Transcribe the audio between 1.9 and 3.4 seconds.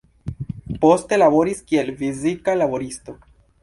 fizika laboristo.